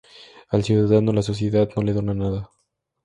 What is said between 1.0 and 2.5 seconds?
“La sociedad no le dona nada.